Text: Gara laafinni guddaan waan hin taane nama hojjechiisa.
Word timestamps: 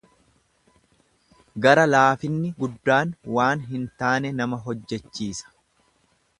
Gara 1.65 1.83
laafinni 1.89 2.49
guddaan 2.63 3.13
waan 3.37 3.63
hin 3.75 3.87
taane 4.03 4.35
nama 4.41 4.63
hojjechiisa. 4.67 5.57